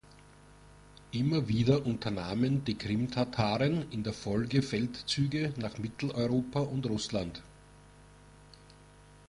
[1.11, 7.43] Immer wieder unternahmen die Krimtataren in der Folge Feldzüge nach Mitteleuropa und Russland.